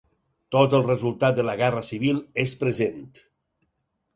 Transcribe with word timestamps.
Tot 0.55 0.71
el 0.77 0.85
resultat 0.87 1.37
de 1.41 1.45
la 1.49 1.55
guerra 1.61 1.83
civil 1.91 2.25
és 2.45 2.57
present. 2.63 3.07